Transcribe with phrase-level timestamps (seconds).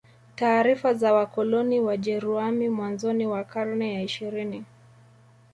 [0.35, 4.65] Taarifa za wakoloni Wajeruami mwanzoni wa karne ya ishirini